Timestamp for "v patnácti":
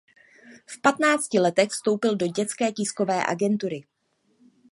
0.65-1.39